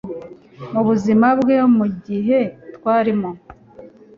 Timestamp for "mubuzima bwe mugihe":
0.71-2.39